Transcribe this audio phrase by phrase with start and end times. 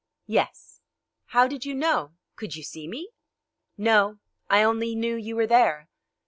[0.25, 0.81] "Yes."
[1.25, 2.15] "How did you know?
[2.35, 3.09] Could you see me?"
[3.77, 4.17] "No;
[4.49, 5.89] I only knew you were there."